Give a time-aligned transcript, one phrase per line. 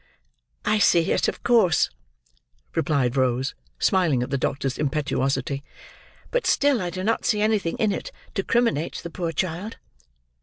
[0.65, 1.91] "I see it, of course,"
[2.73, 5.61] replied Rose, smiling at the doctor's impetuosity;
[6.31, 9.77] "but still I do not see anything in it, to criminate the poor child."